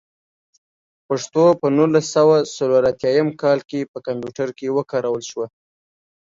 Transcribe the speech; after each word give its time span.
پښتو 1.07 1.43
په 1.59 1.67
نولس 1.77 2.05
سوه 2.15 2.35
څلور 2.57 2.83
اتيايم 2.91 3.29
کال 3.41 3.59
کې 3.69 3.89
په 3.91 3.97
کمپيوټر 4.05 4.49
کې 4.57 4.75
وکارول 4.77 5.21
شوه. 5.29 5.45